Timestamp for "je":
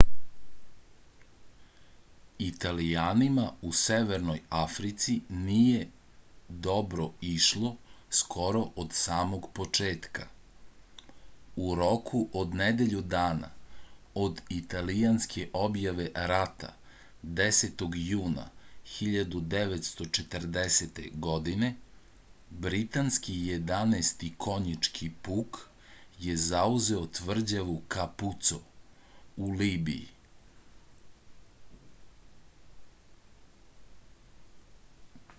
26.25-26.37